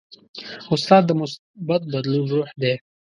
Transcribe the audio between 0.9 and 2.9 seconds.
د مثبت بدلون روح دی.